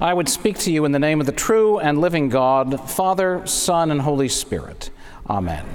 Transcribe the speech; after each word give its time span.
I 0.00 0.14
would 0.14 0.30
speak 0.30 0.58
to 0.60 0.72
you 0.72 0.86
in 0.86 0.92
the 0.92 0.98
name 0.98 1.20
of 1.20 1.26
the 1.26 1.32
true 1.32 1.78
and 1.78 2.00
living 2.00 2.30
God, 2.30 2.90
Father, 2.90 3.46
Son, 3.46 3.90
and 3.90 4.00
Holy 4.00 4.28
Spirit. 4.28 4.88
Amen. 5.28 5.66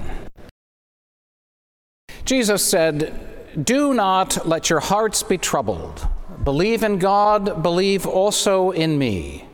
Jesus 2.25 2.65
said, 2.65 3.63
Do 3.63 3.93
not 3.93 4.47
let 4.47 4.71
your 4.71 4.79
hearts 4.79 5.21
be 5.21 5.37
troubled. 5.37 6.07
Believe 6.43 6.81
in 6.81 6.97
God, 6.97 7.61
believe 7.61 8.07
also 8.07 8.71
in 8.71 8.97
me. 8.97 9.47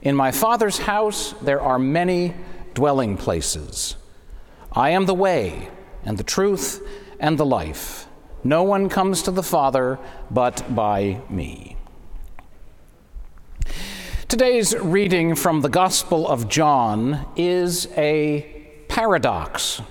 In 0.00 0.16
my 0.16 0.30
Father's 0.30 0.78
house 0.78 1.34
there 1.42 1.60
are 1.60 1.78
many 1.78 2.34
dwelling 2.72 3.18
places. 3.18 3.96
I 4.72 4.90
am 4.90 5.04
the 5.04 5.14
way, 5.14 5.68
and 6.02 6.16
the 6.16 6.24
truth, 6.24 6.82
and 7.20 7.36
the 7.36 7.46
life. 7.46 8.06
No 8.42 8.62
one 8.62 8.88
comes 8.88 9.22
to 9.22 9.30
the 9.30 9.42
Father 9.42 9.98
but 10.30 10.74
by 10.74 11.20
me. 11.28 11.76
Today's 14.28 14.74
reading 14.78 15.34
from 15.34 15.60
the 15.60 15.68
Gospel 15.68 16.26
of 16.26 16.48
John 16.48 17.26
is 17.36 17.88
a 17.96 18.82
paradox. 18.88 19.82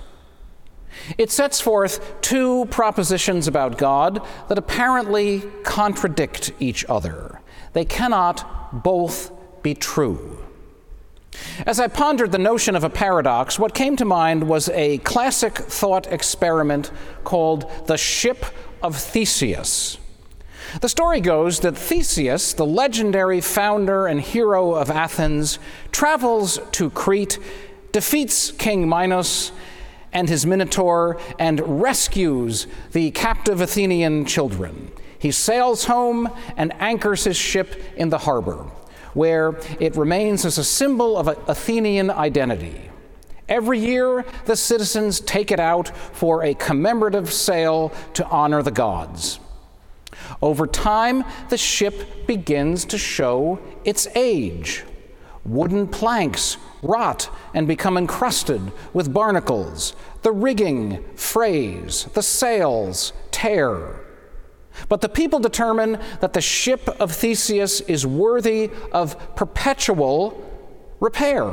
It 1.16 1.30
sets 1.30 1.60
forth 1.60 2.20
two 2.20 2.66
propositions 2.66 3.46
about 3.46 3.78
God 3.78 4.26
that 4.48 4.58
apparently 4.58 5.42
contradict 5.62 6.52
each 6.58 6.84
other. 6.86 7.40
They 7.74 7.84
cannot 7.84 8.82
both 8.82 9.30
be 9.62 9.72
true. 9.72 10.44
As 11.64 11.78
I 11.78 11.86
pondered 11.86 12.32
the 12.32 12.38
notion 12.38 12.74
of 12.74 12.82
a 12.82 12.90
paradox, 12.90 13.58
what 13.58 13.72
came 13.72 13.96
to 13.96 14.04
mind 14.04 14.48
was 14.48 14.68
a 14.70 14.98
classic 14.98 15.56
thought 15.56 16.08
experiment 16.12 16.90
called 17.22 17.70
the 17.86 17.96
Ship 17.96 18.44
of 18.82 18.96
Theseus. 18.96 19.98
The 20.80 20.88
story 20.88 21.20
goes 21.20 21.60
that 21.60 21.76
Theseus, 21.76 22.52
the 22.52 22.66
legendary 22.66 23.40
founder 23.40 24.06
and 24.06 24.20
hero 24.20 24.74
of 24.74 24.90
Athens, 24.90 25.58
travels 25.92 26.58
to 26.72 26.90
Crete, 26.90 27.38
defeats 27.92 28.50
King 28.50 28.88
Minos 28.88 29.52
and 30.12 30.28
his 30.28 30.46
Minotaur, 30.46 31.18
and 31.38 31.80
rescues 31.80 32.66
the 32.92 33.10
captive 33.10 33.60
Athenian 33.60 34.24
children. 34.24 34.90
He 35.18 35.30
sails 35.30 35.84
home 35.84 36.28
and 36.56 36.72
anchors 36.80 37.24
his 37.24 37.36
ship 37.36 37.80
in 37.96 38.10
the 38.10 38.18
harbor 38.18 38.66
where 39.14 39.58
it 39.80 39.96
remains 39.96 40.44
as 40.44 40.58
a 40.58 40.64
symbol 40.64 41.16
of 41.16 41.28
Athenian 41.48 42.10
identity. 42.10 42.90
Every 43.48 43.78
year, 43.78 44.24
the 44.44 44.56
citizens 44.56 45.20
take 45.20 45.50
it 45.50 45.60
out 45.60 45.88
for 45.88 46.42
a 46.42 46.54
commemorative 46.54 47.32
sail 47.32 47.92
to 48.14 48.26
honor 48.26 48.62
the 48.62 48.70
gods. 48.70 49.38
Over 50.42 50.66
time, 50.66 51.24
the 51.48 51.58
ship 51.58 52.26
begins 52.26 52.84
to 52.86 52.98
show 52.98 53.58
its 53.84 54.06
age. 54.14 54.84
Wooden 55.44 55.88
planks 55.88 56.56
rot 56.82 57.28
and 57.52 57.68
become 57.68 57.96
encrusted 57.96 58.72
with 58.92 59.12
barnacles. 59.12 59.94
The 60.22 60.32
rigging 60.32 61.04
frays, 61.16 62.04
the 62.14 62.22
sails 62.22 63.12
tear. 63.30 64.00
But 64.88 65.00
the 65.00 65.08
people 65.08 65.38
determine 65.38 65.98
that 66.20 66.32
the 66.32 66.40
ship 66.40 66.88
of 67.00 67.12
Theseus 67.12 67.80
is 67.82 68.06
worthy 68.06 68.70
of 68.92 69.36
perpetual 69.36 70.42
repair. 71.00 71.52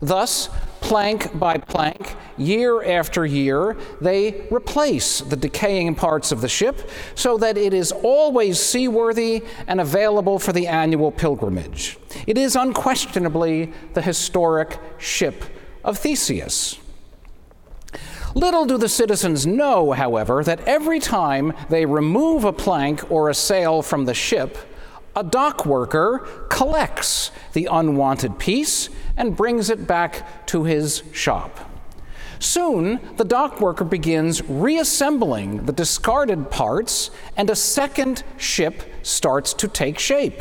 Thus, 0.00 0.48
plank 0.90 1.38
by 1.38 1.56
plank, 1.56 2.16
year 2.36 2.82
after 2.82 3.24
year, 3.24 3.76
they 4.00 4.44
replace 4.50 5.20
the 5.20 5.36
decaying 5.36 5.94
parts 5.94 6.32
of 6.32 6.40
the 6.40 6.48
ship 6.48 6.90
so 7.14 7.38
that 7.38 7.56
it 7.56 7.72
is 7.72 7.92
always 7.92 8.58
seaworthy 8.58 9.44
and 9.68 9.80
available 9.80 10.36
for 10.36 10.52
the 10.52 10.66
annual 10.66 11.12
pilgrimage. 11.12 11.96
It 12.26 12.36
is 12.36 12.56
unquestionably 12.56 13.72
the 13.94 14.02
historic 14.02 14.80
ship 14.98 15.44
of 15.84 15.96
Theseus. 15.96 16.76
Little 18.34 18.64
do 18.64 18.76
the 18.76 18.88
citizens 18.88 19.46
know, 19.46 19.92
however, 19.92 20.42
that 20.42 20.58
every 20.66 20.98
time 20.98 21.52
they 21.68 21.86
remove 21.86 22.42
a 22.42 22.52
plank 22.52 23.08
or 23.12 23.28
a 23.28 23.34
sail 23.34 23.82
from 23.82 24.06
the 24.06 24.14
ship, 24.14 24.58
a 25.16 25.24
dock 25.24 25.66
worker 25.66 26.26
collects 26.48 27.30
the 27.52 27.68
unwanted 27.70 28.38
piece 28.38 28.88
and 29.16 29.36
brings 29.36 29.70
it 29.70 29.86
back 29.86 30.46
to 30.46 30.64
his 30.64 31.02
shop. 31.12 31.58
Soon, 32.38 33.00
the 33.16 33.24
dock 33.24 33.60
worker 33.60 33.84
begins 33.84 34.42
reassembling 34.48 35.66
the 35.66 35.72
discarded 35.72 36.50
parts, 36.50 37.10
and 37.36 37.50
a 37.50 37.56
second 37.56 38.22
ship 38.38 38.82
starts 39.02 39.52
to 39.54 39.68
take 39.68 39.98
shape. 39.98 40.40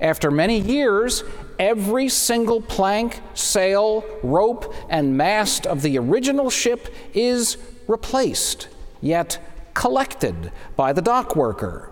After 0.00 0.30
many 0.30 0.58
years, 0.58 1.22
every 1.58 2.08
single 2.08 2.62
plank, 2.62 3.20
sail, 3.34 4.02
rope, 4.22 4.74
and 4.88 5.16
mast 5.16 5.66
of 5.66 5.82
the 5.82 5.98
original 5.98 6.48
ship 6.48 6.92
is 7.12 7.58
replaced, 7.86 8.68
yet 9.02 9.38
collected 9.74 10.52
by 10.74 10.94
the 10.94 11.02
dock 11.02 11.36
worker. 11.36 11.90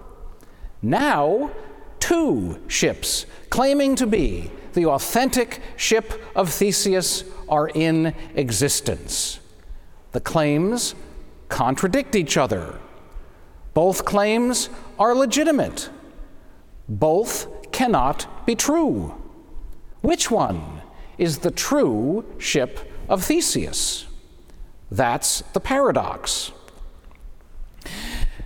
Now, 0.81 1.51
two 2.03 2.59
ships 2.67 3.27
claiming 3.49 3.95
to 3.95 4.09
be 4.09 4.51
the 4.73 4.87
authentic 4.87 5.61
ship 5.77 6.21
of 6.35 6.53
Theseus 6.53 7.23
are 7.49 7.69
in 7.69 8.13
existence. 8.35 9.39
The 10.11 10.19
claims 10.19 10.97
contradict 11.49 12.17
each 12.17 12.37
other. 12.37 12.81
Both 13.73 14.05
claims 14.05 14.69
are 14.99 15.15
legitimate. 15.15 15.91
Both 16.89 17.71
cannot 17.71 18.47
be 18.47 18.57
true. 18.57 19.15
Which 20.01 20.29
one 20.29 20.83
is 21.19 21.39
the 21.39 21.53
true 21.53 22.25
ship 22.37 22.81
of 23.09 23.23
Theseus? 23.23 24.07
That's 24.91 25.43
the 25.53 25.61
paradox. 25.61 26.51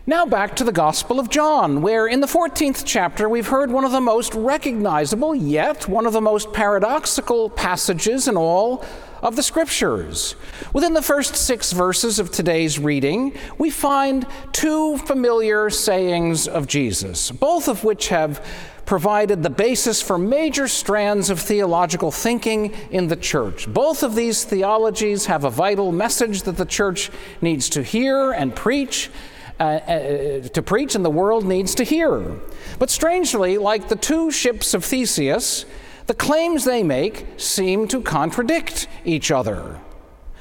Now 0.08 0.24
back 0.24 0.54
to 0.56 0.62
the 0.62 0.70
Gospel 0.70 1.18
of 1.18 1.30
John, 1.30 1.82
where 1.82 2.06
in 2.06 2.20
the 2.20 2.28
14th 2.28 2.84
chapter 2.86 3.28
we've 3.28 3.48
heard 3.48 3.72
one 3.72 3.84
of 3.84 3.90
the 3.90 4.00
most 4.00 4.34
recognizable, 4.34 5.34
yet 5.34 5.88
one 5.88 6.06
of 6.06 6.12
the 6.12 6.20
most 6.20 6.52
paradoxical 6.52 7.50
passages 7.50 8.28
in 8.28 8.36
all 8.36 8.84
of 9.20 9.34
the 9.34 9.42
Scriptures. 9.42 10.36
Within 10.72 10.92
the 10.92 11.02
first 11.02 11.34
six 11.34 11.72
verses 11.72 12.20
of 12.20 12.30
today's 12.30 12.78
reading, 12.78 13.36
we 13.58 13.68
find 13.68 14.28
two 14.52 14.96
familiar 14.98 15.70
sayings 15.70 16.46
of 16.46 16.68
Jesus, 16.68 17.32
both 17.32 17.66
of 17.66 17.82
which 17.82 18.06
have 18.06 18.46
provided 18.84 19.42
the 19.42 19.50
basis 19.50 20.00
for 20.00 20.18
major 20.18 20.68
strands 20.68 21.30
of 21.30 21.40
theological 21.40 22.12
thinking 22.12 22.72
in 22.92 23.08
the 23.08 23.16
church. 23.16 23.66
Both 23.66 24.04
of 24.04 24.14
these 24.14 24.44
theologies 24.44 25.26
have 25.26 25.42
a 25.42 25.50
vital 25.50 25.90
message 25.90 26.42
that 26.42 26.58
the 26.58 26.64
church 26.64 27.10
needs 27.40 27.68
to 27.70 27.82
hear 27.82 28.30
and 28.30 28.54
preach. 28.54 29.10
Uh, 29.58 29.62
uh, 29.62 30.48
to 30.48 30.60
preach, 30.60 30.94
and 30.94 31.02
the 31.02 31.08
world 31.08 31.46
needs 31.46 31.74
to 31.76 31.82
hear. 31.82 32.38
But 32.78 32.90
strangely, 32.90 33.56
like 33.56 33.88
the 33.88 33.96
two 33.96 34.30
ships 34.30 34.74
of 34.74 34.84
Theseus, 34.84 35.64
the 36.06 36.14
claims 36.14 36.64
they 36.64 36.82
make 36.82 37.26
seem 37.38 37.88
to 37.88 38.02
contradict 38.02 38.86
each 39.06 39.30
other. 39.30 39.80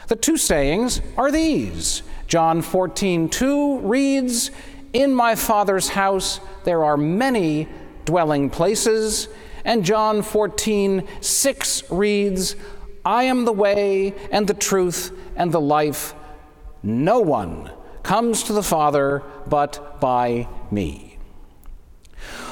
The 0.07 0.17
two 0.17 0.35
sayings 0.35 0.99
are 1.15 1.31
these 1.31 2.03
John 2.27 2.61
14, 2.61 3.29
2 3.29 3.79
reads, 3.79 4.51
In 4.91 5.15
my 5.15 5.35
Father's 5.35 5.89
house 5.89 6.41
there 6.65 6.83
are 6.83 6.97
many 6.97 7.69
dwelling 8.03 8.49
places. 8.49 9.29
And 9.63 9.85
John 9.85 10.21
14, 10.23 11.07
6 11.21 11.91
reads, 11.91 12.55
I 13.05 13.23
am 13.23 13.45
the 13.45 13.53
way 13.53 14.13
and 14.29 14.45
the 14.45 14.53
truth 14.53 15.11
and 15.35 15.51
the 15.51 15.61
life. 15.61 16.13
No 16.83 17.19
one 17.19 17.71
comes 18.05 18.43
to 18.43 18.53
the 18.53 18.61
Father 18.61 19.23
but 19.47 19.99
by 19.99 20.47
me. 20.69 21.17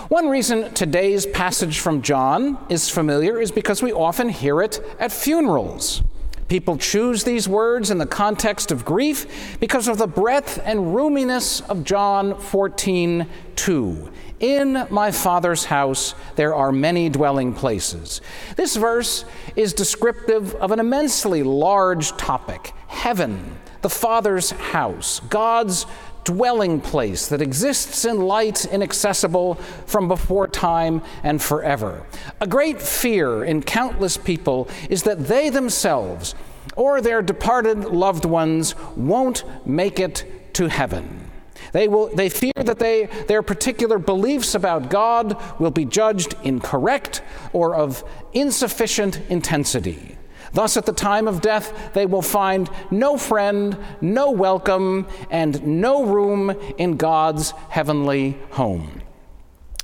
One 0.10 0.28
reason 0.28 0.74
today's 0.74 1.28
passage 1.28 1.78
from 1.78 2.02
John 2.02 2.58
is 2.70 2.90
familiar 2.90 3.40
is 3.40 3.52
because 3.52 3.84
we 3.84 3.94
often 3.94 4.30
hear 4.30 4.64
it 4.64 4.84
at 5.00 5.12
funerals. 5.12 6.02
People 6.48 6.78
choose 6.78 7.24
these 7.24 7.48
words 7.48 7.92
in 7.92 8.00
the 8.00 8.08
context 8.08 8.72
of 8.72 8.84
grief 8.84 9.60
because 9.60 9.88
of 9.88 10.00
the 10.00 10.08
breadth 10.08 10.60
and 10.66 10.96
roominess 10.96 11.62
of 11.70 11.84
John 11.84 12.40
14, 12.40 13.28
2. 13.56 14.12
In 14.40 14.88
my 14.90 15.12
Father's 15.12 15.66
house 15.66 16.16
there 16.36 16.56
are 16.56 16.72
many 16.72 17.10
dwelling 17.10 17.54
places. 17.54 18.22
This 18.56 18.76
verse 18.76 19.24
is 19.56 19.72
descriptive 19.72 20.56
of 20.56 20.72
an 20.72 20.80
immensely 20.80 21.44
large 21.44 22.18
topic 22.18 22.74
heaven, 22.88 23.60
the 23.84 23.90
Father's 23.90 24.50
house, 24.50 25.20
God's 25.30 25.86
dwelling 26.24 26.80
place 26.82 27.28
that 27.28 27.42
exists 27.42 28.06
in 28.06 28.22
light 28.22 28.66
inaccessible 28.66 29.56
from 29.86 30.08
before 30.08 30.48
time 30.48 31.02
and 31.22 31.42
forever. 31.42 32.06
A 32.42 32.48
great 32.48 32.82
fear 32.82 33.44
in 33.44 33.62
countless 33.62 34.18
people 34.18 34.68
is 34.90 35.04
that 35.04 35.28
they 35.28 35.50
themselves 35.50 36.34
or 36.76 37.02
their 37.02 37.22
departed 37.22 37.86
loved 37.86 38.26
ones 38.26 38.74
won't 38.96 39.44
make 39.68 40.00
it 40.00 40.54
to 40.54 40.68
heaven. 40.68 41.30
They, 41.74 41.88
will, 41.88 42.16
they 42.16 42.30
fear 42.30 42.54
that 42.56 42.80
they, 42.80 43.06
their 43.28 43.42
particular 43.42 43.98
beliefs 43.98 44.56
about 44.56 44.90
God 44.90 45.42
will 45.60 45.72
be 45.72 45.86
judged 45.86 46.36
incorrect 46.44 47.22
or 47.52 47.76
of 47.76 48.04
insufficient 48.34 49.20
intensity. 49.30 50.18
Thus, 50.54 50.78
at 50.78 50.86
the 50.86 50.94
time 50.94 51.28
of 51.28 51.42
death, 51.42 51.94
they 51.94 52.06
will 52.06 52.22
find 52.22 52.70
no 52.92 53.18
friend, 53.18 53.78
no 54.02 54.32
welcome, 54.32 55.08
and 55.32 55.82
no 55.82 56.06
room 56.06 56.52
in 56.78 56.96
God's 56.96 57.52
heavenly 57.70 58.38
home. 58.52 59.02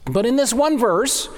But 0.06 0.26
in 0.26 0.36
this 0.36 0.54
one 0.54 0.78
verse, 0.78 1.30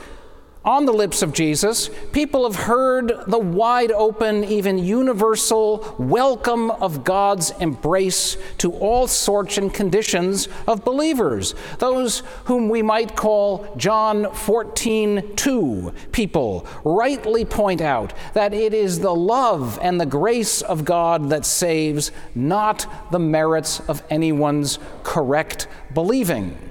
on 0.63 0.85
the 0.85 0.93
lips 0.93 1.23
of 1.23 1.33
Jesus, 1.33 1.89
people 2.11 2.43
have 2.43 2.67
heard 2.67 3.11
the 3.25 3.39
wide 3.39 3.91
open, 3.91 4.43
even 4.43 4.77
universal 4.77 5.95
welcome 5.97 6.69
of 6.69 7.03
God's 7.03 7.49
embrace 7.59 8.37
to 8.59 8.71
all 8.73 9.07
sorts 9.07 9.57
and 9.57 9.73
conditions 9.73 10.47
of 10.67 10.85
believers, 10.85 11.55
those 11.79 12.21
whom 12.45 12.69
we 12.69 12.83
might 12.83 13.15
call 13.15 13.73
John 13.75 14.31
14 14.33 15.35
2 15.35 15.93
people, 16.11 16.67
rightly 16.83 17.43
point 17.43 17.81
out 17.81 18.13
that 18.33 18.53
it 18.53 18.73
is 18.73 18.99
the 18.99 19.15
love 19.15 19.79
and 19.81 19.99
the 19.99 20.05
grace 20.05 20.61
of 20.61 20.85
God 20.85 21.29
that 21.31 21.45
saves, 21.45 22.11
not 22.35 22.85
the 23.11 23.19
merits 23.19 23.79
of 23.89 24.03
anyone's 24.11 24.77
correct 25.01 25.67
believing. 25.95 26.70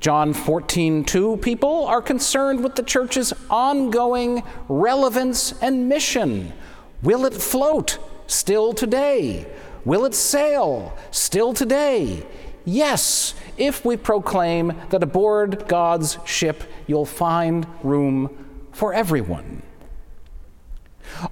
John 0.00 0.32
14, 0.32 1.04
2 1.04 1.36
people 1.36 1.84
are 1.84 2.00
concerned 2.00 2.64
with 2.64 2.74
the 2.74 2.82
church's 2.82 3.34
ongoing 3.50 4.42
relevance 4.66 5.52
and 5.60 5.90
mission. 5.90 6.54
Will 7.02 7.26
it 7.26 7.34
float? 7.34 7.98
Still 8.26 8.72
today. 8.72 9.46
Will 9.84 10.06
it 10.06 10.14
sail? 10.14 10.96
Still 11.10 11.52
today. 11.52 12.26
Yes, 12.64 13.34
if 13.58 13.84
we 13.84 13.98
proclaim 13.98 14.72
that 14.88 15.02
aboard 15.02 15.68
God's 15.68 16.16
ship 16.24 16.62
you'll 16.86 17.04
find 17.04 17.66
room 17.82 18.68
for 18.72 18.94
everyone. 18.94 19.62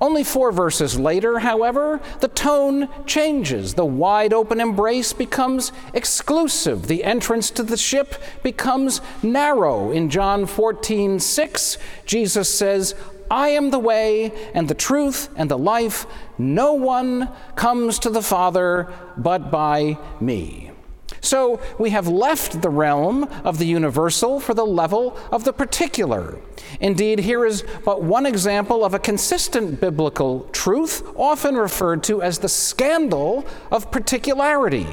Only 0.01 0.25
four 0.25 0.53
verses 0.53 0.99
later, 0.99 1.41
however, 1.41 2.01
the 2.21 2.29
tone 2.29 2.89
changes. 3.07 3.75
The 3.75 3.85
wide 3.85 4.33
open 4.33 4.61
embrace 4.61 5.13
becomes 5.13 5.73
exclusive. 5.95 6.87
The 6.87 7.05
entrance 7.05 7.51
to 7.53 7.63
the 7.63 7.77
ship 7.77 8.15
becomes 8.43 9.01
narrow. 9.23 9.91
In 9.91 10.11
John 10.11 10.47
14, 10.47 11.21
6, 11.21 11.79
Jesus 12.07 12.53
says, 12.53 12.95
I 13.31 13.51
am 13.51 13.71
the 13.71 13.79
way 13.79 14.33
and 14.55 14.69
the 14.69 14.75
truth 14.75 15.29
and 15.37 15.51
the 15.51 15.59
life. 15.59 16.07
No 16.39 16.73
one 16.73 17.29
comes 17.57 17.99
to 18.01 18.11
the 18.11 18.23
Father 18.23 18.93
but 19.17 19.51
by 19.51 19.99
me. 20.21 20.68
So 21.21 21.61
we 21.79 21.91
have 21.91 22.09
left 22.09 22.63
the 22.63 22.71
realm 22.71 23.25
of 23.45 23.59
the 23.59 23.67
universal 23.67 24.41
for 24.41 24.55
the 24.55 24.67
level 24.67 25.17
of 25.33 25.45
the 25.45 25.53
particular. 25.53 26.39
Indeed, 26.81 27.21
here 27.21 27.45
is 27.45 27.65
but 27.85 28.03
one 28.03 28.27
example 28.27 28.85
of 28.85 28.95
a 28.95 28.99
consistent 28.99 29.81
biblical 29.81 30.49
truth, 30.53 31.03
often 31.17 31.57
referred 31.57 32.03
to 32.05 32.23
as 32.23 32.39
the 32.39 32.49
scandal 32.49 33.45
of 33.71 33.91
particularity. 33.91 34.87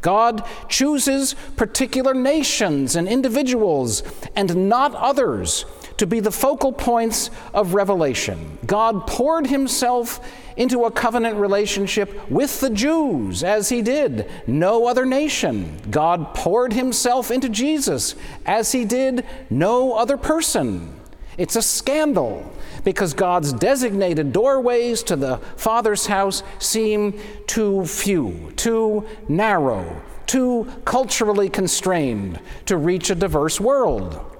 God 0.00 0.46
chooses 0.68 1.34
particular 1.56 2.14
nations 2.14 2.94
and 2.94 3.08
individuals 3.08 4.02
and 4.36 4.68
not 4.68 4.94
others 4.94 5.64
to 5.98 6.06
be 6.06 6.20
the 6.20 6.30
focal 6.30 6.72
points 6.72 7.30
of 7.52 7.74
revelation. 7.74 8.58
God 8.66 9.06
poured 9.06 9.46
himself 9.46 10.20
into 10.56 10.84
a 10.84 10.90
covenant 10.90 11.36
relationship 11.36 12.30
with 12.30 12.60
the 12.60 12.70
Jews, 12.70 13.44
as 13.44 13.68
he 13.68 13.82
did 13.82 14.28
no 14.46 14.86
other 14.86 15.04
nation. 15.06 15.78
God 15.90 16.34
poured 16.34 16.72
himself 16.72 17.30
into 17.30 17.48
Jesus, 17.48 18.14
as 18.46 18.72
he 18.72 18.84
did 18.84 19.24
no 19.50 19.94
other 19.94 20.16
person. 20.16 20.94
It's 21.36 21.54
a 21.54 21.62
scandal 21.62 22.52
because 22.82 23.14
God's 23.14 23.52
designated 23.52 24.32
doorways 24.32 25.04
to 25.04 25.14
the 25.14 25.36
Father's 25.56 26.06
house 26.06 26.42
seem 26.58 27.20
too 27.46 27.86
few, 27.86 28.52
too 28.56 29.06
narrow, 29.28 30.02
too 30.26 30.66
culturally 30.84 31.48
constrained 31.48 32.40
to 32.66 32.76
reach 32.76 33.10
a 33.10 33.14
diverse 33.14 33.60
world. 33.60 34.37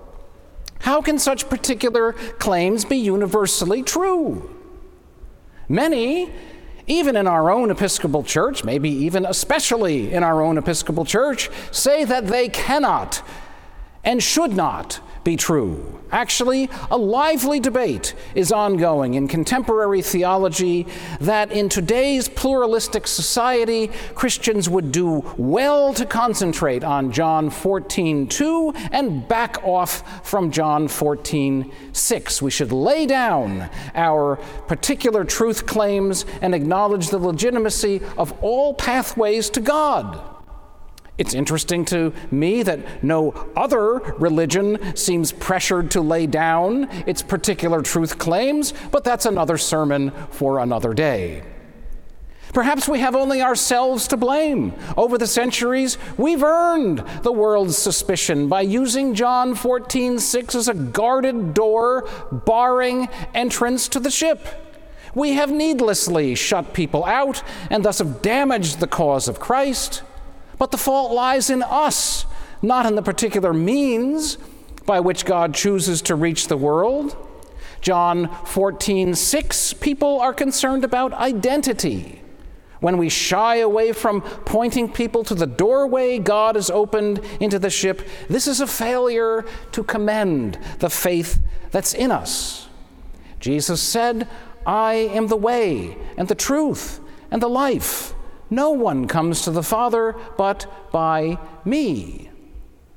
How 0.81 1.01
can 1.01 1.19
such 1.19 1.49
particular 1.49 2.13
claims 2.13 2.85
be 2.85 2.97
universally 2.97 3.83
true? 3.83 4.55
Many, 5.69 6.31
even 6.87 7.17
in 7.17 7.27
our 7.27 7.51
own 7.51 7.71
Episcopal 7.71 8.23
Church, 8.23 8.65
maybe 8.65 8.89
even 8.89 9.27
especially 9.27 10.13
in 10.13 10.23
our 10.23 10.41
own 10.43 10.57
Episcopal 10.57 11.05
Church, 11.05 11.51
say 11.71 12.05
that 12.05 12.27
they 12.27 12.49
cannot 12.49 13.23
and 14.05 14.23
should 14.23 14.55
not 14.55 15.01
be 15.25 15.37
true. 15.37 15.99
Actually, 16.11 16.71
a 16.91 16.97
lively 16.97 17.61
debate 17.61 18.15
is 18.35 18.51
ongoing 18.51 19.15
in 19.15 19.29
contemporary 19.29 20.01
theology 20.01 20.87
that 21.21 21.53
in 21.53 21.69
today's 21.69 22.29
pluralistic 22.29 23.07
society, 23.07 23.89
Christians 24.15 24.71
would 24.71 24.91
do 24.91 25.23
well 25.37 25.93
to 25.93 26.07
concentrate 26.07 26.83
on 26.83 27.13
John 27.13 27.51
14 27.51 28.27
2 28.27 28.73
and 28.93 29.29
back 29.29 29.63
off 29.63 30.27
from 30.27 30.51
John 30.51 30.89
14 30.89 31.71
6. 31.93 32.43
We 32.43 32.51
should 32.51 32.73
lay 32.73 33.05
down 33.05 33.69
our 33.95 34.37
particular 34.67 35.25
truth 35.25 35.67
claims 35.67 36.25
and 36.41 36.55
acknowledge 36.55 37.09
the 37.11 37.19
legitimacy 37.19 38.01
of 38.17 38.33
all 38.43 38.73
pathways 38.73 39.51
to 39.51 39.61
God. 39.61 40.38
It's 41.19 41.35
interesting 41.35 41.85
to 41.87 42.13
me 42.31 42.63
that 42.63 43.03
no 43.03 43.35
other 43.57 43.99
religion 44.19 44.97
seems 44.97 45.33
pressured 45.33 45.91
to 45.91 46.01
lay 46.01 46.27
down 46.27 46.89
its 47.07 47.23
particular 47.23 47.83
truth 47.83 48.19
claims, 48.19 48.73
but 48.93 49.03
that's 49.03 49.27
another 49.27 49.59
sermon 49.59 50.13
for 50.31 50.61
another 50.61 50.95
day. 50.95 51.43
Perhaps 52.53 52.89
we 52.89 53.01
have 53.01 53.15
only 53.15 53.43
ourselves 53.43 54.09
to 54.09 54.17
blame. 54.17 54.73
Over 54.97 55.19
the 55.19 55.27
centuries, 55.27 55.99
we've 56.17 56.43
earned 56.43 57.05
the 57.23 57.33
world's 57.33 57.77
suspicion 57.77 58.49
by 58.49 58.63
using 58.63 59.15
John 59.15 59.55
14:6 59.55 60.55
as 60.55 60.69
a 60.69 60.75
guarded 60.75 61.53
door 61.53 62.09
barring 62.33 63.09
entrance 63.35 63.89
to 63.89 64.01
the 64.01 64.11
ship. 64.11 64.41
We 65.15 65.33
have 65.33 65.51
needlessly 65.51 66.35
shut 66.35 66.73
people 66.73 67.05
out 67.05 67.43
and 67.71 67.85
thus 67.85 67.99
have 67.99 68.23
damaged 68.23 68.81
the 68.81 68.87
cause 68.87 69.29
of 69.29 69.41
Christ. 69.41 70.03
But 70.59 70.71
the 70.71 70.79
fault 70.79 71.13
lies 71.13 71.51
in 71.51 71.63
us, 71.63 72.27
not 72.63 72.87
in 72.87 72.97
the 72.97 73.03
particular 73.03 73.53
means 73.53 74.39
by 74.85 75.01
which 75.01 75.25
God 75.25 75.55
chooses 75.55 76.03
to 76.03 76.15
reach 76.15 76.49
the 76.49 76.57
world. 76.57 77.17
John 77.81 78.35
14, 78.47 79.15
6, 79.15 79.75
people 79.75 80.21
are 80.21 80.35
concerned 80.35 80.85
about 80.85 81.13
identity. 81.13 82.23
When 82.81 82.97
we 82.97 83.09
shy 83.09 83.57
away 83.57 83.93
from 83.93 84.23
pointing 84.23 84.93
people 84.93 85.25
to 85.25 85.35
the 85.35 85.47
doorway 85.47 86.19
God 86.19 86.55
has 86.55 86.71
opened 86.71 87.21
into 87.41 87.59
the 87.59 87.71
ship, 87.71 88.07
this 88.29 88.47
is 88.47 88.61
a 88.61 88.67
failure 88.67 89.45
to 89.73 89.83
commend 89.83 90.59
the 90.79 90.91
faith 90.91 91.41
that's 91.71 91.93
in 91.93 92.11
us. 92.11 92.69
Jesus 93.41 93.81
said, 93.81 94.29
I 94.67 94.95
am 94.95 95.29
the 95.29 95.37
way 95.37 95.97
and 96.17 96.29
the 96.29 96.35
truth 96.35 97.01
and 97.31 97.43
the 97.43 97.49
life. 97.49 98.15
No 98.51 98.71
one 98.71 99.07
comes 99.07 99.43
to 99.43 99.51
the 99.51 99.63
Father 99.63 100.15
but 100.37 100.91
by 100.91 101.39
me. 101.65 102.31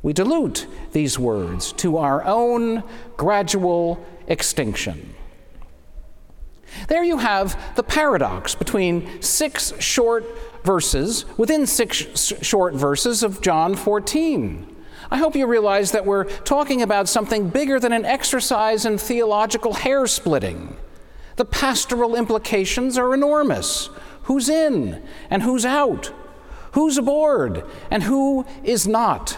We 0.01 0.13
dilute 0.13 0.67
these 0.93 1.19
words 1.19 1.71
to 1.73 1.97
our 1.97 2.23
own 2.25 2.83
gradual 3.17 4.03
extinction. 4.27 5.13
There 6.87 7.03
you 7.03 7.17
have 7.17 7.75
the 7.75 7.83
paradox 7.83 8.55
between 8.55 9.21
six 9.21 9.73
short 9.79 10.25
verses, 10.63 11.25
within 11.37 11.67
six 11.67 12.33
short 12.41 12.73
verses 12.73 13.23
of 13.23 13.41
John 13.41 13.75
14. 13.75 14.67
I 15.11 15.17
hope 15.17 15.35
you 15.35 15.45
realize 15.45 15.91
that 15.91 16.05
we're 16.05 16.23
talking 16.23 16.81
about 16.81 17.09
something 17.09 17.49
bigger 17.49 17.79
than 17.79 17.91
an 17.91 18.05
exercise 18.05 18.85
in 18.85 18.97
theological 18.97 19.73
hair 19.73 20.07
splitting. 20.07 20.77
The 21.35 21.45
pastoral 21.45 22.15
implications 22.15 22.97
are 22.97 23.13
enormous 23.13 23.89
who's 24.23 24.49
in 24.49 25.01
and 25.29 25.43
who's 25.43 25.65
out, 25.65 26.11
who's 26.73 26.97
aboard 26.97 27.63
and 27.89 28.03
who 28.03 28.45
is 28.63 28.87
not. 28.87 29.37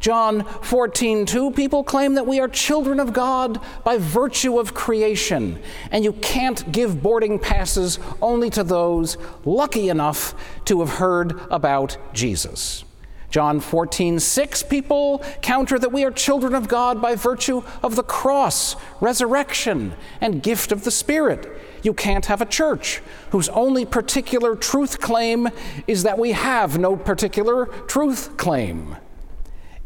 John 0.00 0.44
14, 0.62 1.26
2, 1.26 1.50
people 1.50 1.84
claim 1.84 2.14
that 2.14 2.26
we 2.26 2.40
are 2.40 2.48
children 2.48 2.98
of 2.98 3.12
God 3.12 3.60
by 3.84 3.98
virtue 3.98 4.58
of 4.58 4.72
creation, 4.72 5.60
and 5.90 6.04
you 6.04 6.14
can't 6.14 6.72
give 6.72 7.02
boarding 7.02 7.38
passes 7.38 7.98
only 8.22 8.48
to 8.50 8.64
those 8.64 9.18
lucky 9.44 9.90
enough 9.90 10.34
to 10.64 10.80
have 10.80 10.94
heard 10.94 11.38
about 11.50 11.98
Jesus. 12.14 12.84
John 13.30 13.60
14, 13.60 14.18
6, 14.18 14.62
people 14.64 15.22
counter 15.40 15.78
that 15.78 15.92
we 15.92 16.04
are 16.04 16.10
children 16.10 16.54
of 16.54 16.66
God 16.66 17.00
by 17.00 17.14
virtue 17.14 17.62
of 17.82 17.94
the 17.94 18.02
cross, 18.02 18.74
resurrection, 19.00 19.94
and 20.20 20.42
gift 20.42 20.72
of 20.72 20.82
the 20.82 20.90
Spirit. 20.90 21.48
You 21.82 21.94
can't 21.94 22.26
have 22.26 22.42
a 22.42 22.46
church 22.46 23.00
whose 23.30 23.48
only 23.50 23.86
particular 23.86 24.56
truth 24.56 25.00
claim 25.00 25.48
is 25.86 26.02
that 26.02 26.18
we 26.18 26.32
have 26.32 26.78
no 26.78 26.96
particular 26.96 27.66
truth 27.86 28.36
claim. 28.36 28.96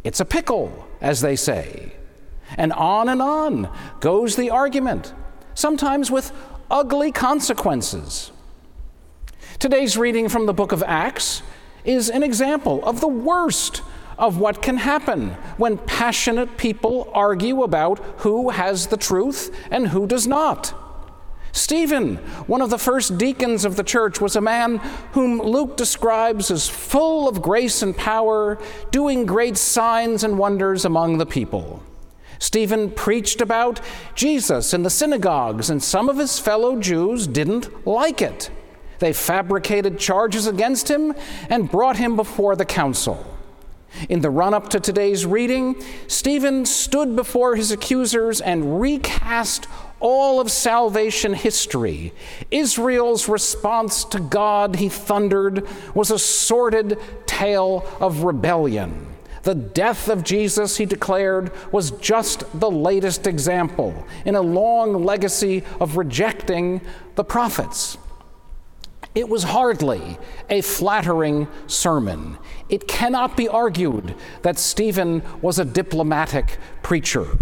It's 0.02 0.20
a 0.20 0.24
pickle, 0.24 0.88
as 1.00 1.20
they 1.20 1.36
say. 1.36 1.92
And 2.56 2.72
on 2.72 3.08
and 3.08 3.20
on 3.20 3.70
goes 4.00 4.36
the 4.36 4.50
argument, 4.50 5.12
sometimes 5.54 6.10
with 6.10 6.32
ugly 6.70 7.12
consequences. 7.12 8.32
Today's 9.58 9.96
reading 9.96 10.28
from 10.28 10.46
the 10.46 10.54
book 10.54 10.72
of 10.72 10.82
Acts 10.82 11.42
is 11.85 12.11
an 12.11 12.23
example 12.23 12.85
of 12.85 13.00
the 13.00 13.09
worst 13.09 13.83
of 14.19 14.38
what 14.38 14.62
can 14.62 14.76
happen 14.76 15.31
when 15.57 15.79
passionate 15.79 16.57
people 16.57 17.11
argue 17.12 17.62
about 17.62 17.99
who 18.19 18.50
has 18.50 18.87
the 18.87 18.97
truth 18.97 19.55
and 19.71 19.88
who 19.88 20.07
does 20.07 20.26
not. 20.26 20.75
Stephen, 21.53 22.17
one 22.49 22.61
of 22.61 22.71
the 22.71 22.79
first 22.79 23.17
deacons 23.17 23.64
of 23.64 23.76
the 23.76 23.85
church, 23.85 24.21
was 24.21 24.35
a 24.35 24.41
man 24.41 24.79
whom 25.12 25.41
Luke 25.41 25.76
describes 25.76 26.50
as 26.50 26.69
full 26.69 27.29
of 27.29 27.43
grace 27.43 27.81
and 27.81 27.97
power, 27.97 28.59
doing 28.91 29.25
great 29.25 29.57
signs 29.57 30.25
and 30.25 30.37
wonders 30.37 30.85
among 30.85 31.19
the 31.19 31.26
people. 31.26 31.81
Stephen 32.41 32.91
preached 32.91 33.41
about 33.41 33.81
Jesus 34.17 34.75
in 34.75 34.83
the 34.83 34.91
synagogues, 34.91 35.71
and 35.71 35.81
some 35.81 36.09
of 36.09 36.19
his 36.19 36.41
fellow 36.41 36.79
Jews 36.81 37.29
didn't 37.29 37.87
like 37.87 38.21
it. 38.21 38.50
They 38.98 39.12
fabricated 39.12 39.98
charges 39.98 40.46
against 40.46 40.90
him 40.90 41.14
and 41.48 41.70
brought 41.70 41.96
him 41.96 42.16
before 42.16 42.56
the 42.56 42.64
council. 42.64 43.24
In 44.08 44.20
the 44.20 44.30
run 44.30 44.54
up 44.54 44.70
to 44.70 44.80
today's 44.80 45.24
reading, 45.24 45.80
Stephen 46.08 46.66
stood 46.66 47.14
before 47.14 47.54
his 47.54 47.70
accusers 47.70 48.40
and 48.40 48.80
recast 48.80 49.68
all 50.00 50.40
of 50.40 50.50
salvation 50.50 51.32
history. 51.32 52.12
Israel's 52.50 53.28
response 53.28 54.04
to 54.06 54.20
God, 54.20 54.76
he 54.76 54.88
thundered, 54.88 55.66
was 55.94 56.10
a 56.10 56.18
sordid 56.18 56.98
tale 57.26 57.86
of 58.00 58.24
rebellion. 58.24 59.06
The 59.44 59.54
death 59.54 60.08
of 60.08 60.24
Jesus, 60.24 60.78
he 60.78 60.86
declared, 60.86 61.52
was 61.70 61.92
just 61.92 62.44
the 62.58 62.70
latest 62.70 63.26
example 63.26 64.06
in 64.24 64.34
a 64.34 64.40
long 64.40 65.04
legacy 65.04 65.62
of 65.80 65.96
rejecting 65.96 66.80
the 67.14 67.24
prophets. 67.24 67.96
It 69.14 69.28
was 69.28 69.44
hardly 69.44 70.18
a 70.50 70.61
flattering 70.61 71.47
sermon. 71.68 72.37
It 72.68 72.88
cannot 72.88 73.37
be 73.37 73.49
argued 73.49 74.14
that 74.42 74.59
Stephen 74.59 75.23
was 75.40 75.59
a 75.59 75.64
diplomatic 75.64 76.59
preacher. 76.83 77.38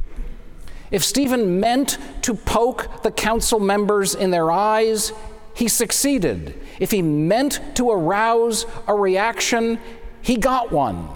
If 0.90 1.02
Stephen 1.02 1.58
meant 1.60 1.96
to 2.22 2.34
poke 2.34 3.02
the 3.02 3.10
council 3.10 3.58
members 3.58 4.14
in 4.14 4.30
their 4.30 4.50
eyes, 4.50 5.12
he 5.54 5.66
succeeded. 5.66 6.60
If 6.78 6.90
he 6.90 7.00
meant 7.00 7.60
to 7.76 7.90
arouse 7.90 8.66
a 8.86 8.94
reaction, 8.94 9.78
he 10.20 10.36
got 10.36 10.70
one. 10.70 11.08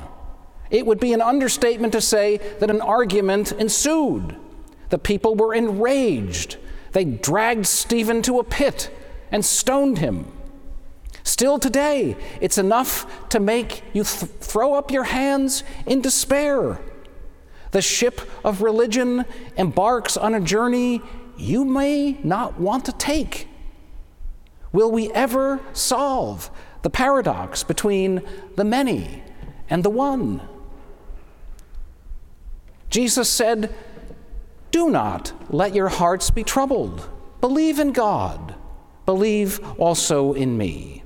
It 0.70 0.86
would 0.86 0.98
be 0.98 1.12
an 1.12 1.20
understatement 1.20 1.92
to 1.92 2.00
say 2.00 2.38
that 2.60 2.70
an 2.70 2.80
argument 2.80 3.52
ensued. 3.52 4.36
The 4.88 4.98
people 4.98 5.34
were 5.34 5.54
enraged. 5.54 6.56
They 6.92 7.04
dragged 7.04 7.66
Stephen 7.66 8.22
to 8.22 8.38
a 8.38 8.44
pit 8.44 8.90
and 9.30 9.44
stoned 9.44 9.98
him. 9.98 10.32
Still 11.26 11.58
today, 11.58 12.16
it's 12.40 12.56
enough 12.56 13.28
to 13.30 13.40
make 13.40 13.82
you 13.92 14.04
th- 14.04 14.30
throw 14.40 14.74
up 14.74 14.92
your 14.92 15.02
hands 15.02 15.64
in 15.84 16.00
despair. 16.00 16.78
The 17.72 17.82
ship 17.82 18.20
of 18.44 18.62
religion 18.62 19.24
embarks 19.56 20.16
on 20.16 20.34
a 20.34 20.40
journey 20.40 21.02
you 21.36 21.64
may 21.64 22.12
not 22.22 22.60
want 22.60 22.84
to 22.84 22.92
take. 22.92 23.48
Will 24.70 24.92
we 24.92 25.10
ever 25.14 25.58
solve 25.72 26.48
the 26.82 26.90
paradox 26.90 27.64
between 27.64 28.22
the 28.54 28.64
many 28.64 29.24
and 29.68 29.82
the 29.82 29.90
one? 29.90 30.40
Jesus 32.88 33.28
said, 33.28 33.74
Do 34.70 34.90
not 34.90 35.32
let 35.50 35.74
your 35.74 35.88
hearts 35.88 36.30
be 36.30 36.44
troubled. 36.44 37.10
Believe 37.40 37.80
in 37.80 37.90
God. 37.90 38.54
Believe 39.06 39.58
also 39.76 40.32
in 40.32 40.56
me. 40.56 41.02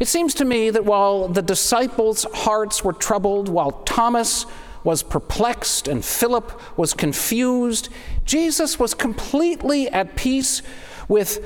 It 0.00 0.08
seems 0.08 0.34
to 0.34 0.44
me 0.44 0.70
that 0.70 0.84
while 0.84 1.28
the 1.28 1.42
disciples' 1.42 2.26
hearts 2.32 2.84
were 2.84 2.92
troubled, 2.92 3.48
while 3.48 3.70
Thomas 3.70 4.46
was 4.84 5.02
perplexed 5.02 5.88
and 5.88 6.04
Philip 6.04 6.60
was 6.78 6.94
confused, 6.94 7.88
Jesus 8.24 8.78
was 8.78 8.94
completely 8.94 9.88
at 9.88 10.16
peace 10.16 10.62
with 11.08 11.44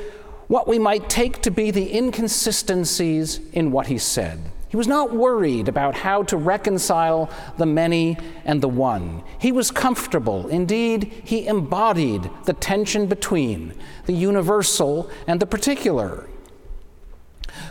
what 0.48 0.68
we 0.68 0.78
might 0.78 1.08
take 1.08 1.40
to 1.42 1.50
be 1.50 1.70
the 1.70 1.96
inconsistencies 1.96 3.40
in 3.52 3.70
what 3.70 3.86
he 3.86 3.98
said. 3.98 4.38
He 4.68 4.76
was 4.76 4.88
not 4.88 5.12
worried 5.12 5.68
about 5.68 5.96
how 5.96 6.22
to 6.24 6.36
reconcile 6.36 7.30
the 7.58 7.66
many 7.66 8.16
and 8.46 8.62
the 8.62 8.68
one. 8.68 9.22
He 9.38 9.52
was 9.52 9.70
comfortable. 9.70 10.48
Indeed, 10.48 11.12
he 11.24 11.46
embodied 11.46 12.30
the 12.46 12.54
tension 12.54 13.06
between 13.06 13.74
the 14.06 14.14
universal 14.14 15.10
and 15.26 15.40
the 15.40 15.46
particular. 15.46 16.26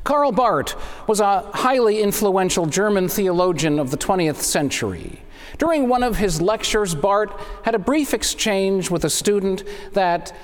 Karl 0.04 0.32
Barth 0.32 0.76
was 1.08 1.20
a 1.20 1.42
highly 1.54 2.02
influential 2.02 2.66
German 2.66 3.08
theologian 3.08 3.80
of 3.80 3.92
the 3.92 3.98
20th 3.98 4.38
century. 4.38 5.22
During 5.58 5.88
one 5.88 6.04
of 6.04 6.18
his 6.18 6.42
lectures, 6.42 6.96
Barth 6.96 7.32
had 7.64 7.76
a 7.76 7.80
brief 7.80 8.14
exchange 8.14 8.90
with 8.90 9.06
a 9.06 9.10
student 9.10 9.64
that 9.94 10.36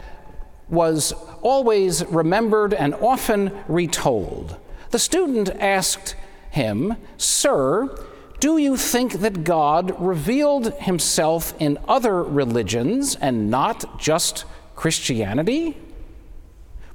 was 0.70 1.14
always 1.42 2.06
remembered 2.06 2.74
and 2.74 2.94
often 2.96 3.52
retold. 3.68 4.58
The 4.92 5.00
student 5.00 5.50
asked 5.60 6.16
him, 6.52 6.96
Sir, 7.18 7.96
do 8.40 8.58
you 8.58 8.78
think 8.78 9.14
that 9.22 9.44
God 9.44 10.00
revealed 10.00 10.74
himself 10.76 11.54
in 11.60 11.80
other 11.88 12.22
religions 12.22 13.16
and 13.16 13.50
not 13.50 14.00
just 14.00 14.46
Christianity? 14.76 15.78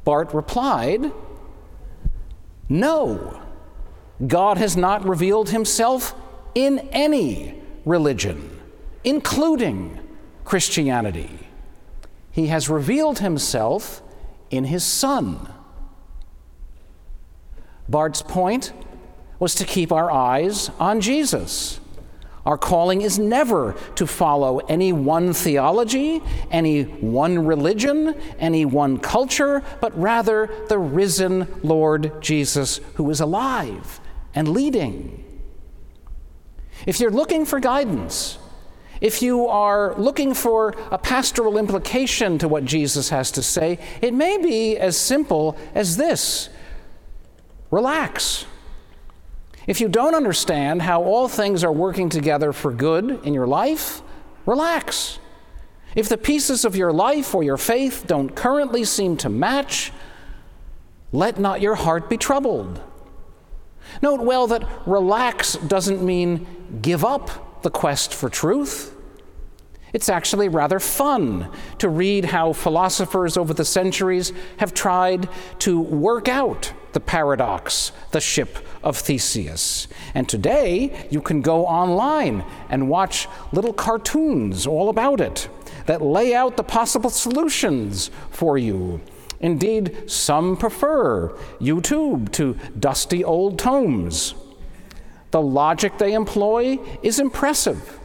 Barth 0.05 0.35
replied, 0.35 1.13
no, 2.69 3.40
God 4.26 4.59
has 4.59 4.76
not 4.76 5.07
revealed 5.07 5.50
himself 5.50 6.14
in 6.54 6.78
any 6.90 7.61
religion, 7.85 8.61
including 9.04 9.99
Christianity. 10.45 11.31
He 12.31 12.47
has 12.47 12.69
revealed 12.69 13.19
himself 13.19 14.02
in 14.50 14.64
his 14.64 14.85
Son. 14.85 15.52
Barth's 17.88 18.23
point 18.23 18.73
was 19.38 19.54
to 19.57 19.64
keep 19.64 19.90
our 19.90 20.11
eyes 20.11 20.71
on 20.78 21.00
Jesus. 21.00 21.81
Our 22.45 22.59
calling 22.59 23.03
is 23.03 23.19
never 23.19 23.77
to 23.95 24.07
follow 24.07 24.59
any 24.61 24.93
one 24.93 25.33
theology, 25.33 26.21
any 26.51 26.83
one 26.83 27.47
religion, 27.47 28.21
any 28.39 28.65
one 28.65 28.99
culture, 28.99 29.63
but 29.81 29.97
rather 29.99 30.51
the 30.69 30.79
risen 30.79 31.47
Lord 31.63 32.21
Jesus 32.21 32.81
who 32.95 33.09
is 33.11 33.21
alive 33.21 34.01
and 34.35 34.49
leading. 34.49 35.25
If 36.85 36.99
you're 36.99 37.13
looking 37.13 37.45
for 37.47 37.61
guidance, 37.61 38.39
if 39.01 39.23
you 39.23 39.47
are 39.47 39.95
looking 39.97 40.35
for 40.35 40.75
a 40.91 40.99
pastoral 40.99 41.59
implication 41.59 42.39
to 42.39 42.49
what 42.49 42.65
Jesus 42.65 43.11
has 43.11 43.31
to 43.33 43.43
say, 43.43 43.79
it 44.01 44.15
may 44.15 44.37
be 44.39 44.77
as 44.77 44.97
simple 44.97 45.57
as 45.75 45.97
this 45.97 46.49
relax. 47.71 48.47
If 49.66 49.81
you 49.81 49.88
don't 49.88 50.14
understand 50.14 50.83
how 50.83 51.02
all 51.02 51.28
things 51.28 51.62
are 51.62 51.73
working 51.73 52.09
together 52.09 52.52
for 52.52 52.73
good 52.73 53.21
in 53.25 53.33
your 53.33 53.47
life, 53.47 54.02
relax. 54.45 55.19
If 55.95 56.09
the 56.09 56.19
pieces 56.19 56.64
of 56.64 56.75
your 56.75 56.92
life 56.92 57.35
or 57.35 57.42
your 57.42 57.57
faith 57.57 58.04
don't 58.07 58.35
currently 58.35 58.85
seem 58.85 59.16
to 59.19 59.28
match, 59.28 59.92
let 61.12 61.38
not 61.38 61.61
your 61.61 61.75
heart 61.75 62.09
be 62.11 62.16
troubled. 62.16 62.81
Note 64.00 64.21
well 64.21 64.47
that 64.49 64.66
relax 64.87 65.54
doesn't 65.54 66.02
mean 66.02 66.81
give 66.81 67.04
up 67.04 67.62
the 67.62 67.71
quest 67.71 68.14
for 68.14 68.28
truth. 68.28 68.97
It's 69.92 70.09
actually 70.09 70.49
rather 70.49 70.81
fun 70.81 71.50
to 71.78 71.88
read 71.88 72.25
how 72.25 72.54
philosophers 72.54 73.37
over 73.37 73.52
the 73.52 73.64
centuries 73.64 74.33
have 74.57 74.73
tried 74.73 75.28
to 75.61 75.78
work 75.78 76.28
out 76.28 76.73
the 76.93 77.01
paradox, 77.01 77.93
the 78.11 78.21
ship 78.21 78.59
of 78.83 78.97
Theseus. 78.97 79.89
And 80.15 80.29
today, 80.29 81.07
you 81.11 81.21
can 81.21 81.41
go 81.41 81.67
online 81.67 82.45
and 82.69 82.89
watch 82.89 83.29
little 83.53 83.73
cartoons 83.73 84.67
all 84.67 84.89
about 84.89 85.21
it 85.21 85.49
that 85.87 86.03
lay 86.03 86.35
out 86.35 86.57
the 86.57 86.63
possible 86.63 87.11
solutions 87.11 88.11
for 88.31 88.59
you. 88.59 89.01
Indeed, 89.41 90.11
some 90.11 90.57
prefer 90.57 91.31
YouTube 91.61 92.31
to 92.33 92.57
dusty 92.79 93.25
old 93.25 93.59
tomes. 93.59 94.35
The 95.33 95.43
logic 95.43 95.99
they 95.99 96.15
employ 96.15 96.79
is 97.03 97.19
impressive. 97.19 97.99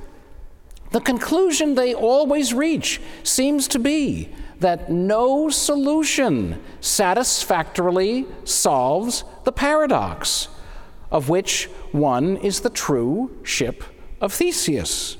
The 0.91 1.01
conclusion 1.01 1.75
they 1.75 1.93
always 1.93 2.53
reach 2.53 3.01
seems 3.21 3.67
to 3.69 3.79
be 3.79 4.29
that 4.59 4.91
no 4.91 5.49
solution 5.49 6.61
satisfactorily 6.81 8.25
solves 8.43 9.23
the 9.43 9.51
paradox, 9.51 10.47
of 11.11 11.29
which 11.29 11.65
one 11.91 12.37
is 12.37 12.61
the 12.61 12.69
true 12.69 13.37
ship 13.43 13.83
of 14.19 14.33
Theseus. 14.33 15.17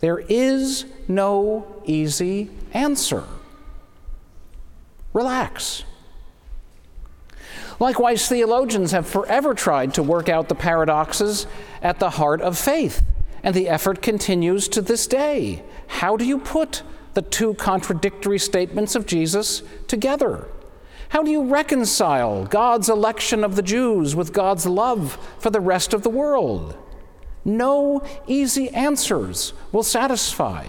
There 0.00 0.18
is 0.28 0.86
no 1.08 1.80
easy 1.84 2.50
answer. 2.72 3.24
Relax. 5.12 5.84
Likewise, 7.80 8.28
theologians 8.28 8.92
have 8.92 9.06
forever 9.06 9.54
tried 9.54 9.94
to 9.94 10.02
work 10.02 10.28
out 10.28 10.48
the 10.48 10.54
paradoxes 10.54 11.46
at 11.82 11.98
the 11.98 12.10
heart 12.10 12.40
of 12.40 12.58
faith, 12.58 13.02
and 13.42 13.54
the 13.54 13.68
effort 13.68 14.02
continues 14.02 14.68
to 14.68 14.82
this 14.82 15.06
day. 15.06 15.62
How 15.86 16.16
do 16.16 16.24
you 16.24 16.38
put 16.38 16.82
the 17.14 17.22
two 17.22 17.54
contradictory 17.54 18.38
statements 18.38 18.94
of 18.94 19.06
Jesus 19.06 19.62
together? 19.88 20.48
How 21.10 21.22
do 21.22 21.30
you 21.30 21.44
reconcile 21.44 22.44
God's 22.46 22.88
election 22.88 23.44
of 23.44 23.56
the 23.56 23.62
Jews 23.62 24.16
with 24.16 24.32
God's 24.32 24.66
love 24.66 25.18
for 25.38 25.50
the 25.50 25.60
rest 25.60 25.94
of 25.94 26.02
the 26.02 26.10
world? 26.10 26.76
No 27.44 28.02
easy 28.26 28.68
answers 28.70 29.52
will 29.70 29.82
satisfy. 29.82 30.66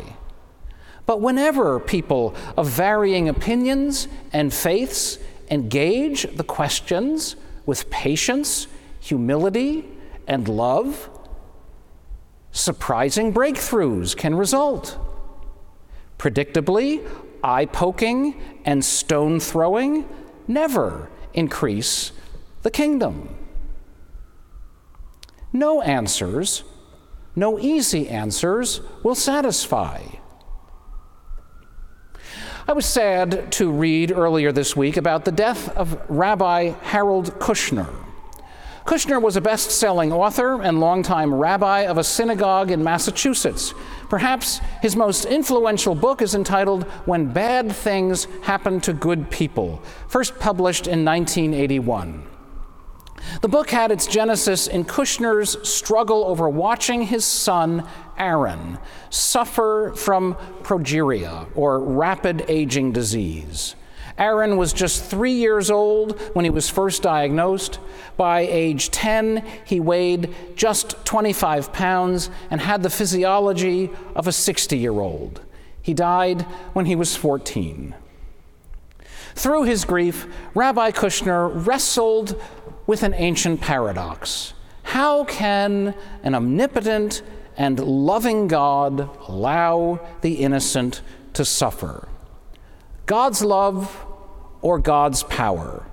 But 1.06 1.22
whenever 1.22 1.80
people 1.80 2.36
of 2.58 2.68
varying 2.68 3.30
opinions 3.30 4.08
and 4.34 4.54
faiths 4.54 5.18
engage 5.50 6.24
the 6.36 6.44
questions 6.44 7.36
with 7.66 7.90
patience, 7.90 8.68
humility, 9.00 9.86
and 10.28 10.48
love, 10.48 11.10
surprising 12.52 13.34
breakthroughs 13.34 14.16
can 14.16 14.36
result. 14.36 14.98
Predictably, 16.18 17.08
eye 17.44 17.66
poking 17.66 18.42
and 18.66 18.84
stone 18.84 19.40
throwing 19.40 20.08
never 20.48 21.10
increase 21.34 22.12
the 22.64 22.72
kingdom. 22.72 23.30
No 25.54 25.82
answers, 25.82 26.64
no 27.36 27.60
easy 27.60 28.10
answers 28.10 28.82
will 29.04 29.16
satisfy. 29.16 30.02
I 32.68 32.74
was 32.74 32.86
sad 32.86 33.52
to 33.54 33.72
read 33.72 34.12
earlier 34.12 34.52
this 34.52 34.76
week 34.76 34.98
about 34.98 35.24
the 35.24 35.32
death 35.32 35.70
of 35.78 36.02
Rabbi 36.10 36.74
Harold 36.82 37.40
Kushner. 37.40 38.05
Kushner 38.86 39.20
was 39.20 39.36
a 39.36 39.42
best 39.42 39.72
selling 39.72 40.14
author 40.14 40.62
and 40.62 40.80
longtime 40.80 41.34
rabbi 41.34 41.82
of 41.82 41.98
a 41.98 42.04
synagogue 42.04 42.70
in 42.70 42.84
Massachusetts. 42.84 43.74
Perhaps 44.10 44.60
his 44.84 44.96
most 44.96 45.26
influential 45.26 45.96
book 45.96 46.22
is 46.22 46.36
entitled 46.36 46.84
When 47.06 47.34
Bad 47.34 47.72
Things 47.72 48.28
Happen 48.44 48.80
to 48.82 48.94
Good 48.94 49.32
People, 49.32 49.82
first 50.08 50.38
published 50.38 50.86
in 50.86 51.04
1981. 51.04 52.28
The 53.42 53.48
book 53.48 53.72
had 53.72 53.90
its 53.90 54.06
genesis 54.06 54.68
in 54.68 54.86
Kushner's 54.86 55.68
struggle 55.68 56.24
over 56.24 56.48
watching 56.48 57.02
his 57.02 57.26
son, 57.26 57.88
Aaron, 58.20 58.78
suffer 59.10 59.94
from 59.96 60.36
progeria, 60.62 61.48
or 61.56 61.80
rapid 61.80 62.46
aging 62.48 62.92
disease. 62.92 63.76
Aaron 64.18 64.56
was 64.56 64.72
just 64.72 65.04
three 65.04 65.34
years 65.34 65.70
old 65.70 66.20
when 66.34 66.46
he 66.46 66.52
was 66.52 66.70
first 66.70 67.04
diagnosed. 67.04 67.80
By 68.16 68.42
age 68.42 68.90
10, 68.92 69.46
he 69.66 69.80
weighed 69.80 70.34
just 70.56 71.06
25 71.06 71.74
pounds 71.74 72.30
and 72.50 72.62
had 72.62 72.82
the 72.82 72.90
physiology 72.90 73.90
of 74.16 74.28
a 74.28 74.32
60 74.32 74.78
year 74.78 75.00
old. 75.00 75.42
He 75.82 75.94
died 75.94 76.44
when 76.74 76.86
he 76.86 76.96
was 76.96 77.16
14. 77.16 77.94
Through 79.36 79.64
his 79.64 79.84
grief, 79.84 80.28
Rabbi 80.54 80.92
Kushner 80.92 81.50
wrestled 81.68 82.42
with 82.88 83.04
an 83.04 83.14
ancient 83.14 83.60
paradox. 83.60 84.54
How 84.84 85.26
can 85.26 85.94
an 86.24 86.36
omnipotent 86.36 87.22
and 87.58 87.80
loving 87.80 88.48
God 88.48 89.10
allow 89.28 90.00
the 90.22 90.36
innocent 90.36 91.02
to 91.34 91.44
suffer? 91.44 92.08
God's 93.06 93.44
love 93.44 94.05
or 94.66 94.80
God's 94.80 95.22
power? 95.22 95.86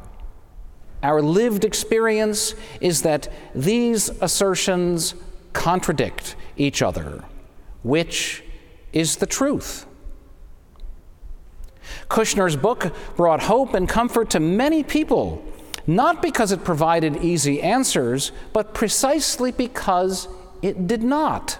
Our 1.02 1.20
lived 1.20 1.62
experience 1.62 2.54
is 2.80 3.02
that 3.02 3.28
these 3.54 4.08
assertions 4.22 5.14
contradict 5.52 6.36
each 6.56 6.80
other. 6.80 7.22
Which 7.82 8.42
is 8.94 9.16
the 9.16 9.26
truth? 9.26 9.84
Kushner's 12.08 12.56
book 12.56 12.94
brought 13.14 13.42
hope 13.42 13.74
and 13.74 13.86
comfort 13.86 14.30
to 14.30 14.40
many 14.40 14.82
people, 14.82 15.44
not 15.86 16.22
because 16.22 16.50
it 16.50 16.64
provided 16.64 17.22
easy 17.22 17.60
answers, 17.60 18.32
but 18.54 18.72
precisely 18.72 19.52
because 19.52 20.28
it 20.62 20.86
did 20.86 21.02
not. 21.02 21.58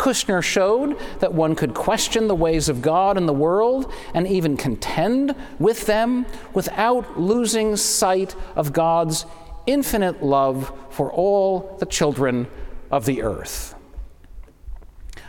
Kushner 0.00 0.42
showed 0.42 0.98
that 1.18 1.34
one 1.34 1.54
could 1.54 1.74
question 1.74 2.26
the 2.26 2.34
ways 2.34 2.70
of 2.70 2.80
God 2.80 3.18
and 3.18 3.28
the 3.28 3.34
world 3.34 3.92
and 4.14 4.26
even 4.26 4.56
contend 4.56 5.34
with 5.58 5.84
them 5.84 6.24
without 6.54 7.20
losing 7.20 7.76
sight 7.76 8.34
of 8.56 8.72
God's 8.72 9.26
infinite 9.66 10.22
love 10.22 10.72
for 10.88 11.12
all 11.12 11.76
the 11.80 11.84
children 11.84 12.48
of 12.90 13.04
the 13.04 13.20
earth. 13.20 13.74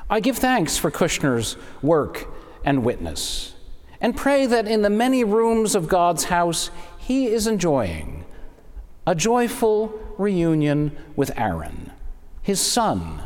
I 0.09 0.21
give 0.21 0.37
thanks 0.37 0.77
for 0.77 0.89
Kushner's 0.89 1.57
work 1.81 2.27
and 2.63 2.85
witness, 2.85 3.53
and 3.99 4.15
pray 4.15 4.45
that 4.45 4.69
in 4.69 4.83
the 4.83 4.89
many 4.89 5.25
rooms 5.25 5.75
of 5.75 5.89
God's 5.89 6.25
house, 6.25 6.71
he 6.97 7.27
is 7.27 7.45
enjoying 7.45 8.23
a 9.05 9.15
joyful 9.15 9.99
reunion 10.17 10.95
with 11.17 11.37
Aaron, 11.37 11.91
his 12.41 12.61
son 12.61 13.21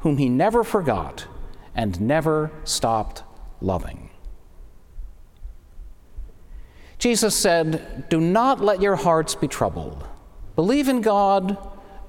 whom 0.00 0.16
he 0.16 0.28
never 0.28 0.64
forgot 0.64 1.26
and 1.74 2.00
never 2.00 2.50
stopped 2.64 3.22
loving. 3.60 4.10
Jesus 6.98 7.34
said, 7.34 8.08
Do 8.10 8.20
not 8.20 8.60
let 8.60 8.82
your 8.82 8.96
hearts 8.96 9.34
be 9.34 9.48
troubled. 9.48 10.06
Believe 10.56 10.88
in 10.88 11.00
God, 11.00 11.56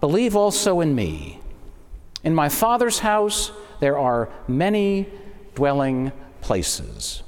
believe 0.01 0.35
also 0.35 0.81
in 0.81 0.93
me. 0.93 1.39
In 2.23 2.35
my 2.35 2.49
Father's 2.49 2.99
house 2.99 3.51
there 3.79 3.97
are 3.97 4.29
many 4.47 5.07
dwelling 5.55 6.11
places. 6.41 7.23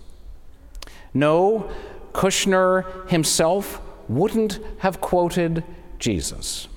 No, 1.14 1.70
Kushner 2.14 3.10
himself 3.10 3.82
wouldn't 4.10 4.60
have 4.80 5.00
quoted 5.00 5.64
Jesus. 6.00 6.68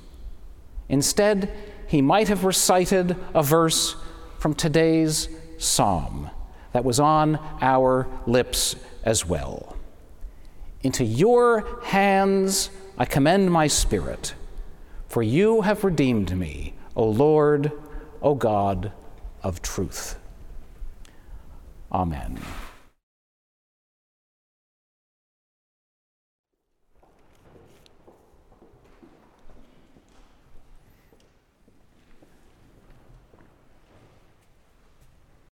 Instead, 0.89 1.51
he 1.87 2.03
might 2.03 2.29
have 2.29 2.45
recited 2.45 3.17
a 3.35 3.43
verse 3.43 3.97
from 4.39 4.55
today's 4.55 5.29
psalm 5.59 6.31
that 6.73 6.85
was 6.85 7.01
on 7.01 7.39
our 7.61 8.07
lips 8.27 8.77
as 9.05 9.25
well. 9.25 9.77
Into 10.83 11.05
your 11.05 11.83
hands 11.85 12.71
I 12.99 13.05
commend 13.05 13.51
my 13.51 13.67
spirit, 13.67 14.35
for 15.09 15.23
you 15.23 15.63
have 15.63 15.85
redeemed 15.85 16.37
me, 16.37 16.75
O 16.95 17.05
Lord, 17.05 17.73
O 18.23 18.35
God 18.35 18.93
of 19.43 19.63
truth. 19.63 20.19
Amen. 21.93 22.41